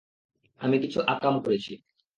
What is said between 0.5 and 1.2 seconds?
আমি কিছু